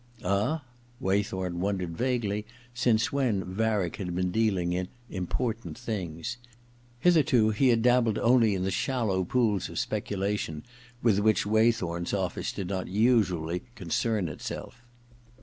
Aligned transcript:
* 0.17 0.25
Ah?' 0.25 0.63
Waythorn 0.99 1.59
wondered 1.59 1.95
vaguely 1.95 2.47
since 2.73 3.13
when 3.13 3.43
Varick 3.43 3.97
had 3.97 4.15
been 4.15 4.31
dealing 4.31 4.73
in 4.73 4.87
* 4.99 5.09
important 5.11 5.77
things.' 5.77 6.37
Hitherto 6.99 7.51
he 7.51 7.67
had 7.67 7.83
dabbled 7.83 8.17
only 8.17 8.55
in 8.55 8.63
the 8.63 8.71
shallow 8.71 9.23
pools 9.23 9.69
of 9.69 9.77
speculation, 9.77 10.63
with 11.03 11.19
which 11.19 11.45
Way 11.45 11.71
thorn's 11.71 12.15
office 12.15 12.51
did 12.51 12.67
not 12.69 12.87
usually 12.87 13.61
concern 13.75 14.27
itself. 14.27 14.81